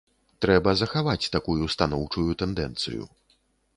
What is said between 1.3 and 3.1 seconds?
такую станоўчую тэндэнцыю.